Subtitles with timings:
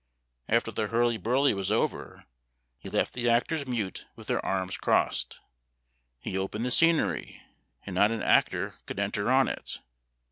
[0.49, 2.25] After the hurly burly was over,
[2.79, 5.39] he left the actors mute with their arms crossed.
[6.19, 7.39] He opened the scenery!
[7.85, 9.77] and not an actor could enter on it!